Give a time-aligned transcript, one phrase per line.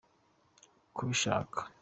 [0.95, 1.59] kubishaka.